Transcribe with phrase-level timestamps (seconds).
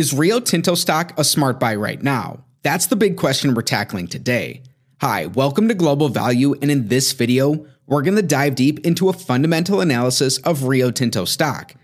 [0.00, 2.42] Is Rio Tinto stock a smart buy right now?
[2.62, 4.62] That's the big question we're tackling today.
[5.02, 9.10] Hi, welcome to Global Value, and in this video, we're going to dive deep into
[9.10, 11.74] a fundamental analysis of Rio Tinto stock.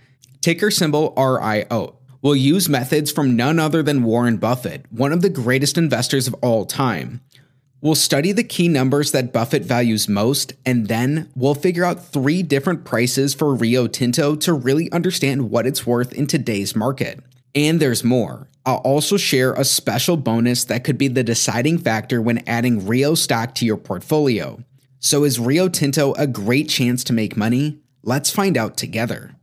[0.41, 1.99] Ticker symbol RIO.
[2.23, 6.33] We'll use methods from none other than Warren Buffett, one of the greatest investors of
[6.41, 7.21] all time.
[7.83, 12.43] We'll study the key numbers that Buffett values most, and then we'll figure out three
[12.43, 17.23] different prices for Rio Tinto to really understand what it's worth in today's market.
[17.57, 18.49] And there's more.
[18.67, 23.15] I'll also share a special bonus that could be the deciding factor when adding Rio
[23.15, 24.63] stock to your portfolio.
[24.99, 27.79] So, is Rio Tinto a great chance to make money?
[28.03, 29.37] Let's find out together.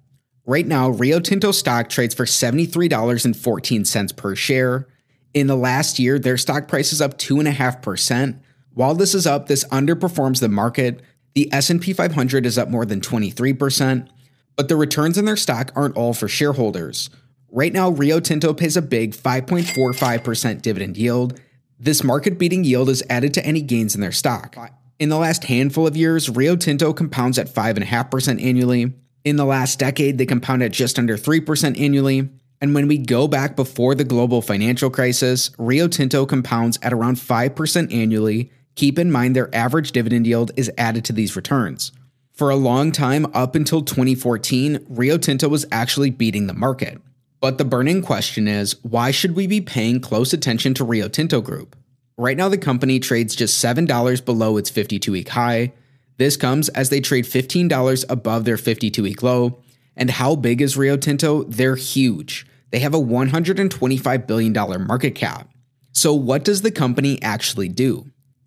[0.46, 4.88] Right now, Rio Tinto stock trades for $73.14 per share.
[5.34, 8.40] In the last year, their stock price is up 2.5%.
[8.74, 11.02] While this is up, this underperforms the market.
[11.34, 14.08] The S&P 500 is up more than 23%,
[14.56, 17.10] but the returns in their stock aren't all for shareholders.
[17.56, 21.40] Right now, Rio Tinto pays a big 5.45% dividend yield.
[21.80, 24.58] This market beating yield is added to any gains in their stock.
[24.98, 28.92] In the last handful of years, Rio Tinto compounds at 5.5% annually.
[29.24, 32.28] In the last decade, they compound at just under 3% annually.
[32.60, 37.18] And when we go back before the global financial crisis, Rio Tinto compounds at around
[37.18, 38.52] 5% annually.
[38.74, 41.92] Keep in mind their average dividend yield is added to these returns.
[42.32, 47.00] For a long time, up until 2014, Rio Tinto was actually beating the market.
[47.44, 51.42] But the burning question is why should we be paying close attention to Rio Tinto
[51.42, 51.76] Group?
[52.18, 55.74] Right now, the company trades just $7 below its 52 week high.
[56.16, 59.60] This comes as they trade $15 above their 52 week low.
[59.98, 61.44] And how big is Rio Tinto?
[61.44, 62.48] They're huge.
[62.72, 64.54] They have a $125 billion
[64.88, 65.50] market cap.
[65.92, 68.06] So, what does the company actually do?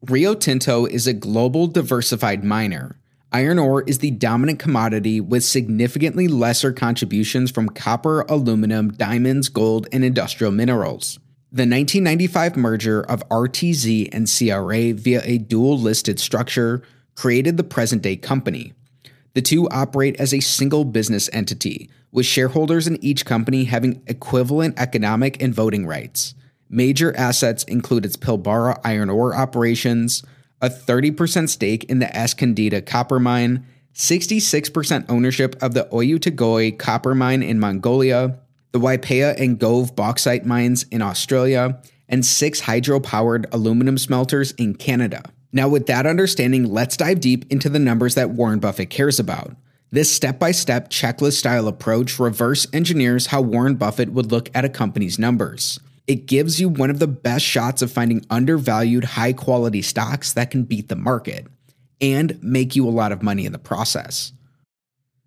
[0.08, 2.98] Rio Tinto is a global diversified miner
[3.32, 9.88] Iron ore is the dominant commodity with significantly lesser contributions from copper, aluminum, diamonds, gold,
[9.92, 11.18] and industrial minerals.
[11.50, 16.82] The 1995 merger of RTZ and CRA via a dual listed structure
[17.14, 18.74] created the present day company.
[19.34, 24.78] The two operate as a single business entity, with shareholders in each company having equivalent
[24.78, 26.34] economic and voting rights.
[26.68, 30.22] Major assets include its Pilbara iron ore operations,
[30.60, 37.14] a 30% stake in the Escondida copper mine, 66% ownership of the Oyu Tolgoi copper
[37.14, 38.38] mine in Mongolia,
[38.72, 44.74] the Weipa and Gove bauxite mines in Australia, and six hydro powered aluminum smelters in
[44.74, 45.22] Canada.
[45.52, 49.56] Now, with that understanding, let's dive deep into the numbers that Warren Buffett cares about.
[49.90, 54.64] This step by step checklist style approach reverse engineers how Warren Buffett would look at
[54.64, 55.80] a company's numbers.
[56.06, 60.50] It gives you one of the best shots of finding undervalued, high quality stocks that
[60.50, 61.46] can beat the market
[62.00, 64.32] and make you a lot of money in the process.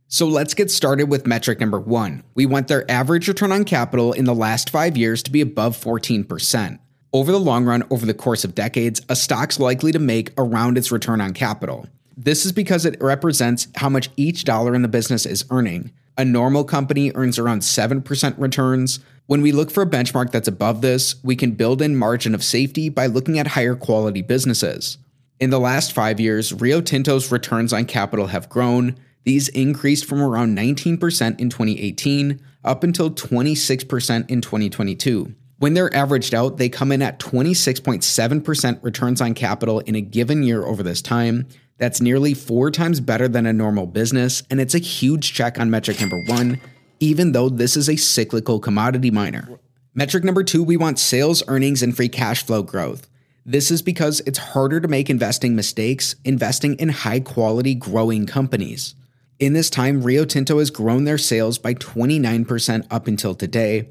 [0.07, 2.23] So let's get started with metric number one.
[2.33, 5.77] We want their average return on capital in the last five years to be above
[5.77, 6.79] 14%.
[7.11, 10.77] Over the long run, over the course of decades, a stock's likely to make around
[10.77, 11.87] its return on capital.
[12.15, 15.91] This is because it represents how much each dollar in the business is earning.
[16.17, 18.99] A normal company earns around 7% returns.
[19.29, 22.43] When we look for a benchmark that's above this, we can build in margin of
[22.43, 24.97] safety by looking at higher quality businesses.
[25.39, 28.95] In the last five years, Rio Tinto's returns on capital have grown.
[29.25, 35.35] These increased from around 19% in 2018 up until 26% in 2022.
[35.59, 40.41] When they're averaged out, they come in at 26.7% returns on capital in a given
[40.41, 41.47] year over this time.
[41.77, 45.69] That's nearly four times better than a normal business, and it's a huge check on
[45.69, 46.59] metric number one,
[46.99, 49.59] even though this is a cyclical commodity miner.
[49.93, 53.07] Metric number two, we want sales, earnings, and free cash flow growth.
[53.45, 58.95] This is because it's harder to make investing mistakes investing in high quality growing companies.
[59.39, 63.89] In this time, Rio Tinto has grown their sales by 29% up until today,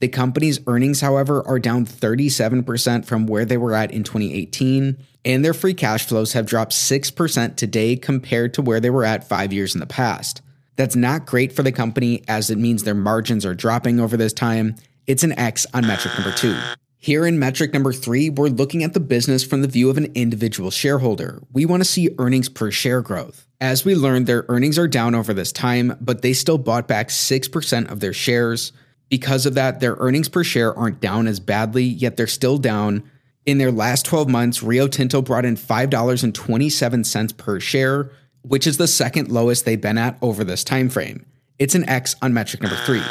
[0.00, 4.96] the company's earnings, however, are down 37% from where they were at in 2018,
[5.26, 9.28] and their free cash flows have dropped 6% today compared to where they were at
[9.28, 10.40] five years in the past.
[10.80, 14.32] That's not great for the company as it means their margins are dropping over this
[14.32, 14.76] time.
[15.06, 16.58] It's an X on metric number two.
[16.96, 20.10] Here in metric number three, we're looking at the business from the view of an
[20.14, 21.42] individual shareholder.
[21.52, 23.46] We want to see earnings per share growth.
[23.60, 27.10] As we learned, their earnings are down over this time, but they still bought back
[27.10, 28.72] 6% of their shares.
[29.10, 33.02] Because of that, their earnings per share aren't down as badly, yet they're still down.
[33.44, 38.86] In their last 12 months, Rio Tinto brought in $5.27 per share, which is the
[38.86, 41.26] second lowest they've been at over this time frame.
[41.58, 43.02] It's an X on metric number 3.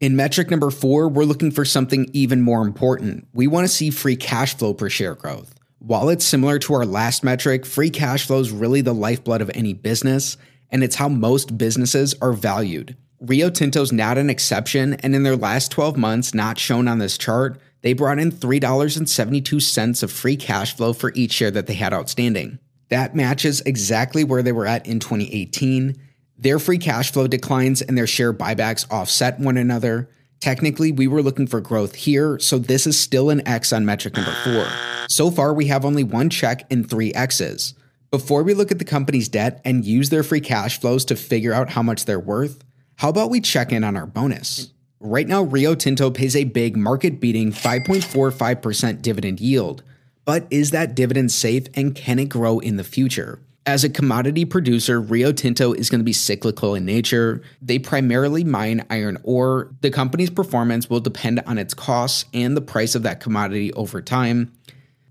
[0.00, 3.28] In metric number 4, we're looking for something even more important.
[3.32, 5.54] We want to see free cash flow per share growth.
[5.78, 9.50] While it's similar to our last metric, free cash flow is really the lifeblood of
[9.54, 10.36] any business,
[10.70, 12.96] and it's how most businesses are valued.
[13.20, 17.16] Rio Tinto's not an exception, and in their last 12 months, not shown on this
[17.16, 21.94] chart, they brought in $3.72 of free cash flow for each share that they had
[21.94, 22.58] outstanding.
[22.88, 25.96] That matches exactly where they were at in 2018.
[26.38, 30.08] Their free cash flow declines and their share buybacks offset one another.
[30.40, 34.16] Technically, we were looking for growth here, so this is still an X on metric
[34.16, 34.68] number four.
[35.08, 37.74] So far, we have only one check and three X's.
[38.10, 41.52] Before we look at the company's debt and use their free cash flows to figure
[41.52, 42.62] out how much they're worth,
[42.96, 44.72] how about we check in on our bonus?
[45.00, 49.82] Right now, Rio Tinto pays a big market beating 5.45% dividend yield.
[50.26, 53.38] But is that dividend safe and can it grow in the future?
[53.64, 57.42] As a commodity producer, Rio Tinto is going to be cyclical in nature.
[57.62, 59.70] They primarily mine iron ore.
[59.80, 64.02] The company's performance will depend on its costs and the price of that commodity over
[64.02, 64.52] time.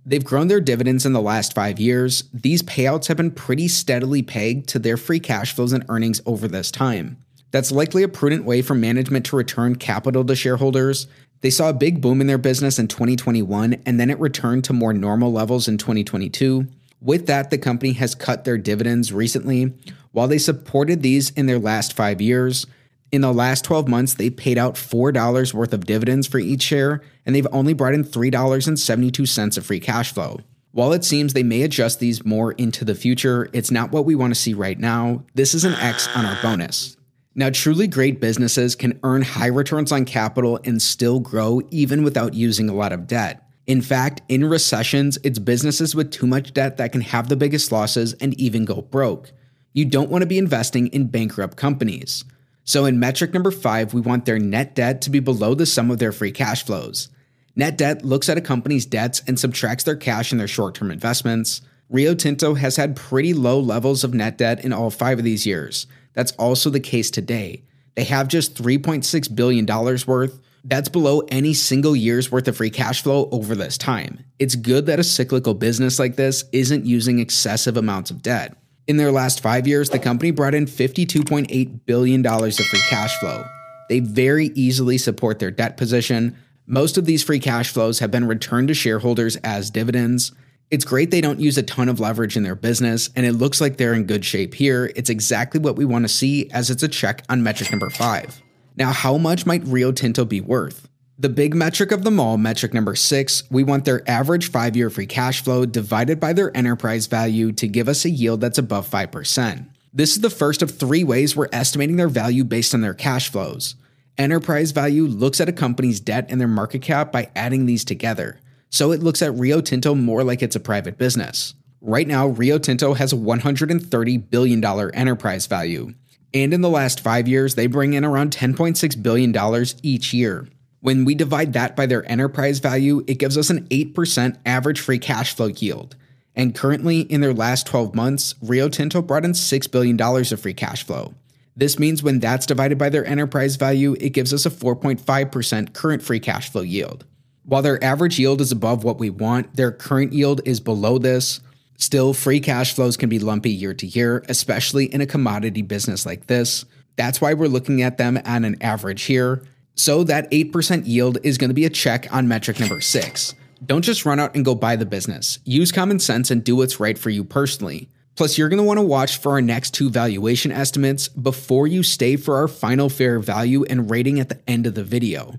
[0.06, 2.26] They've grown their dividends in the last five years.
[2.34, 6.48] These payouts have been pretty steadily pegged to their free cash flows and earnings over
[6.48, 7.18] this time.
[7.52, 11.08] That's likely a prudent way for management to return capital to shareholders.
[11.42, 14.74] They saw a big boom in their business in 2021, and then it returned to
[14.74, 16.68] more normal levels in 2022.
[17.02, 19.74] With that, the company has cut their dividends recently.
[20.12, 22.66] While they supported these in their last five years,
[23.12, 27.02] in the last 12 months, they paid out $4 worth of dividends for each share,
[27.26, 30.40] and they've only brought in $3.72 of free cash flow.
[30.72, 34.16] While it seems they may adjust these more into the future, it's not what we
[34.16, 35.24] want to see right now.
[35.34, 36.95] This is an X on our bonus.
[37.38, 42.34] Now, truly great businesses can earn high returns on capital and still grow even without
[42.34, 43.44] using a lot of debt.
[43.68, 47.74] In fact, in recessions, it's businesses with too much debt that can have the biggest
[47.74, 49.34] losses and even go broke.
[49.74, 52.24] You don't want to be investing in bankrupt companies.
[52.64, 55.92] So, in metric number five, we want their net debt to be below the sum
[55.92, 57.10] of their free cash flows.
[57.56, 60.90] Net debt looks at a company's debts and subtracts their cash and their short term
[60.90, 61.62] investments.
[61.90, 65.46] Rio Tinto has had pretty low levels of net debt in all five of these
[65.46, 65.86] years.
[66.16, 67.64] That's also the case today.
[67.96, 73.04] They have just $3.6 billion worth, that's below any single year's worth of free cash
[73.04, 74.26] flow over this time.
[74.40, 78.58] It's good that a cyclical business like this isn't using excessive amounts of debt.
[78.88, 83.46] In their last five years, the company brought in $52.8 billion of free cash flow.
[83.90, 86.36] They very easily support their debt position.
[86.66, 90.32] Most of these free cash flows have been returned to shareholders as dividends.
[90.72, 93.62] It's great they don't use a ton of leverage in their business, and it looks
[93.62, 94.92] like they're in good shape here.
[94.96, 98.42] It's exactly what we want to see, as it's a check on metric number five.
[98.76, 100.90] Now, how much might Rio Tinto be worth?
[101.18, 104.90] The big metric of them all, metric number six, we want their average five year
[104.90, 108.90] free cash flow divided by their enterprise value to give us a yield that's above
[108.90, 109.66] 5%.
[109.94, 113.30] This is the first of three ways we're estimating their value based on their cash
[113.30, 113.76] flows.
[114.18, 118.40] Enterprise value looks at a company's debt and their market cap by adding these together.
[118.70, 121.54] So it looks at Rio Tinto more like it's a private business.
[121.82, 125.94] Right now, Rio Tinto has a $130 billion enterprise value
[126.36, 130.50] and in the last five years, they bring in around $10.6 billion each year.
[130.82, 135.00] When we divide that by their enterprise value, it gives us an 8% average free
[135.00, 135.96] cash flow yield.
[136.36, 140.54] And currently, in their last 12 months, Rio Tinto brought in $6 billion of free
[140.54, 141.14] cash flow.
[141.56, 146.04] This means when that's divided by their enterprise value, it gives us a 4.5% current
[146.04, 147.06] free cash flow yield.
[147.46, 151.42] While their average yield is above what we want, their current yield is below this,
[151.78, 156.06] Still, free cash flows can be lumpy year to year, especially in a commodity business
[156.06, 156.66] like this.
[156.96, 159.44] That's why we're looking at them on an average here.
[159.76, 163.36] So that 8% yield is going to be a check on metric number six.
[163.66, 165.40] Don't just run out and go buy the business.
[165.44, 167.90] Use common sense and do what's right for you personally.
[168.16, 171.84] Plus, you're going to want to watch for our next two valuation estimates before you
[171.84, 175.34] stay for our final fair value and rating at the end of the video.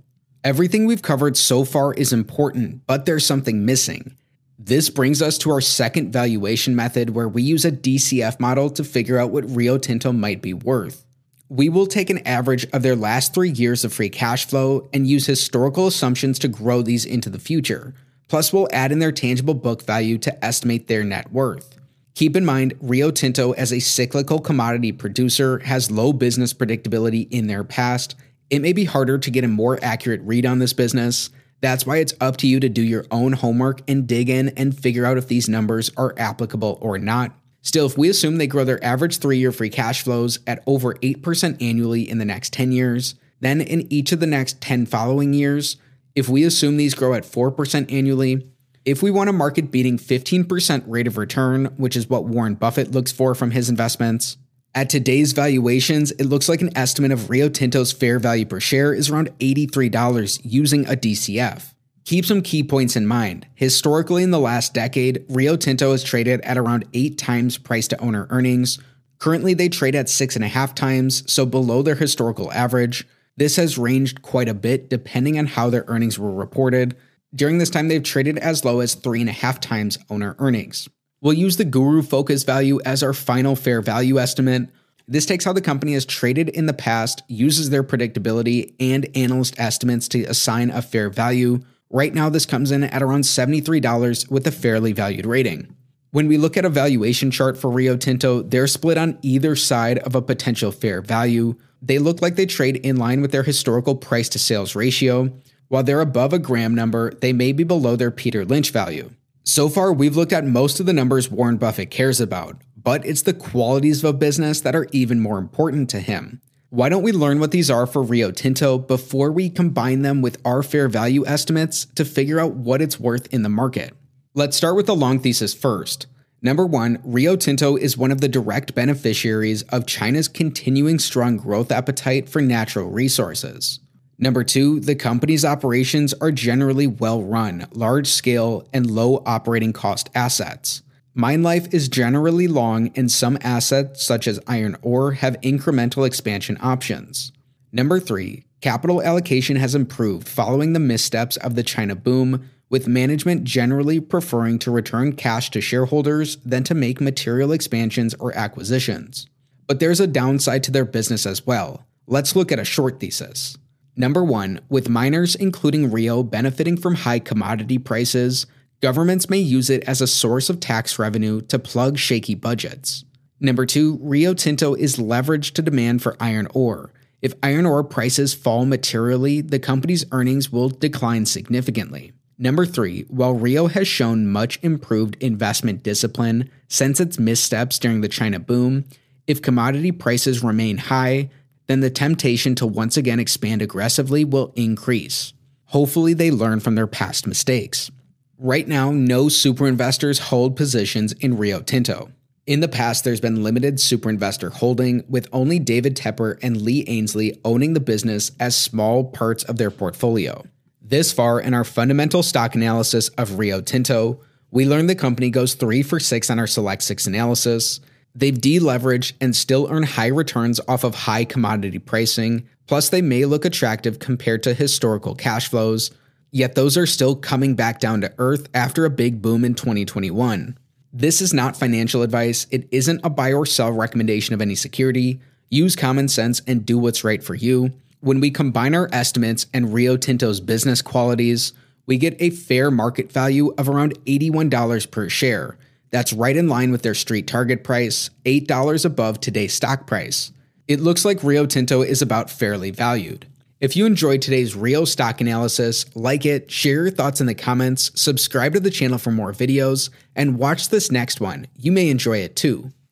[0.46, 4.16] Everything we've covered so far is important, but there's something missing.
[4.56, 8.84] This brings us to our second valuation method where we use a DCF model to
[8.84, 11.04] figure out what Rio Tinto might be worth.
[11.48, 15.08] We will take an average of their last three years of free cash flow and
[15.08, 17.92] use historical assumptions to grow these into the future.
[18.28, 21.76] Plus, we'll add in their tangible book value to estimate their net worth.
[22.14, 27.48] Keep in mind, Rio Tinto, as a cyclical commodity producer, has low business predictability in
[27.48, 28.14] their past.
[28.50, 31.98] It may be harder to get a more accurate read on this business, that's why
[31.98, 35.16] it's up to you to do your own homework and dig in and figure out
[35.16, 37.32] if these numbers are applicable or not.
[37.62, 40.94] Still, if we assume they grow their average three year free cash flows at over
[40.94, 45.34] 8% annually in the next 10 years, then in each of the next 10 following
[45.34, 45.76] years,
[46.14, 48.46] if we assume these grow at 4% annually,
[48.84, 52.92] if we want a market beating 15% rate of return, which is what Warren Buffett
[52.92, 54.36] looks for from his investments,
[54.76, 58.92] at today's valuations, it looks like an estimate of Rio Tinto's fair value per share
[58.92, 61.72] is around $83 using a DCF.
[62.04, 63.46] Keep some key points in mind.
[63.54, 68.00] Historically, in the last decade, Rio Tinto has traded at around 8 times price to
[68.00, 68.78] owner earnings.
[69.18, 73.08] Currently, they trade at six and a half times, so below their historical average.
[73.38, 76.96] This has ranged quite a bit depending on how their earnings were reported.
[77.34, 80.86] During this time, they've traded as low as three and a half times owner earnings.
[81.26, 84.70] We'll use the Guru Focus value as our final fair value estimate.
[85.08, 89.58] This takes how the company has traded in the past, uses their predictability and analyst
[89.58, 91.64] estimates to assign a fair value.
[91.90, 95.74] Right now, this comes in at around $73 with a fairly valued rating.
[96.12, 99.98] When we look at a valuation chart for Rio Tinto, they're split on either side
[99.98, 101.56] of a potential fair value.
[101.82, 105.32] They look like they trade in line with their historical price to sales ratio.
[105.66, 109.10] While they're above a Graham number, they may be below their Peter Lynch value.
[109.48, 113.22] So far, we've looked at most of the numbers Warren Buffett cares about, but it's
[113.22, 116.40] the qualities of a business that are even more important to him.
[116.70, 120.40] Why don't we learn what these are for Rio Tinto before we combine them with
[120.44, 123.94] our fair value estimates to figure out what it's worth in the market?
[124.34, 126.08] Let's start with the long thesis first.
[126.42, 131.70] Number one, Rio Tinto is one of the direct beneficiaries of China's continuing strong growth
[131.70, 133.78] appetite for natural resources.
[134.18, 140.08] Number two, the company's operations are generally well run, large scale, and low operating cost
[140.14, 140.82] assets.
[141.12, 146.58] Mine life is generally long, and some assets, such as iron ore, have incremental expansion
[146.60, 147.32] options.
[147.72, 153.44] Number three, capital allocation has improved following the missteps of the China boom, with management
[153.44, 159.26] generally preferring to return cash to shareholders than to make material expansions or acquisitions.
[159.66, 161.86] But there's a downside to their business as well.
[162.06, 163.56] Let's look at a short thesis.
[163.96, 168.46] Number one, with miners, including Rio, benefiting from high commodity prices,
[168.82, 173.04] governments may use it as a source of tax revenue to plug shaky budgets.
[173.40, 176.92] Number two, Rio Tinto is leveraged to demand for iron ore.
[177.22, 182.12] If iron ore prices fall materially, the company's earnings will decline significantly.
[182.38, 188.08] Number three, while Rio has shown much improved investment discipline since its missteps during the
[188.08, 188.84] China boom,
[189.26, 191.30] if commodity prices remain high,
[191.66, 195.32] then the temptation to once again expand aggressively will increase.
[195.66, 197.90] Hopefully, they learn from their past mistakes.
[198.38, 202.10] Right now, no super investors hold positions in Rio Tinto.
[202.46, 206.84] In the past, there's been limited super investor holding, with only David Tepper and Lee
[206.86, 210.44] Ainslie owning the business as small parts of their portfolio.
[210.80, 214.20] This far in our fundamental stock analysis of Rio Tinto,
[214.52, 217.80] we learned the company goes 3 for 6 on our Select 6 analysis.
[218.16, 223.26] They've deleveraged and still earn high returns off of high commodity pricing, plus, they may
[223.26, 225.90] look attractive compared to historical cash flows,
[226.30, 230.56] yet those are still coming back down to earth after a big boom in 2021.
[230.94, 235.20] This is not financial advice, it isn't a buy or sell recommendation of any security.
[235.50, 237.70] Use common sense and do what's right for you.
[238.00, 241.52] When we combine our estimates and Rio Tinto's business qualities,
[241.84, 245.58] we get a fair market value of around $81 per share.
[245.90, 250.32] That's right in line with their street target price, $8 above today's stock price.
[250.68, 253.26] It looks like Rio Tinto is about fairly valued.
[253.58, 257.90] If you enjoyed today's Rio stock analysis, like it, share your thoughts in the comments,
[257.94, 261.46] subscribe to the channel for more videos, and watch this next one.
[261.56, 262.72] You may enjoy it too.